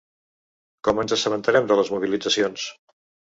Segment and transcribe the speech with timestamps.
[0.87, 2.67] Com ens assabentarem de les mobilitzacions?